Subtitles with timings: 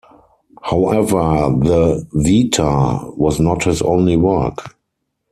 [0.63, 4.73] However, the "Vita" was not his only work.